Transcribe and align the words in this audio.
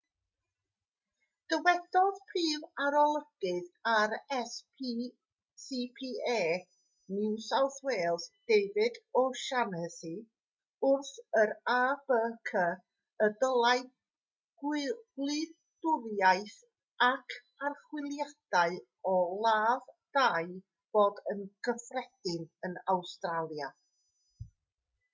dywedodd 1.53 2.19
prif 2.29 2.63
arolygydd 2.85 3.67
rscpa 3.97 6.37
new 7.17 7.29
south 7.49 7.77
wales 7.89 8.25
david 8.53 8.97
o'shannessy 9.21 10.13
wrth 10.89 11.13
yr 11.43 11.53
abc 11.75 12.57
y 12.61 13.29
dylai 13.45 13.77
gwyliadwriaeth 14.65 16.57
ac 17.11 17.39
archwiliadau 17.69 18.77
o 19.13 19.15
ladd-dai 19.49 20.49
fod 20.95 21.21
yn 21.37 21.47
gyffredin 21.69 22.49
yn 22.71 22.77
awstralia 22.97 23.69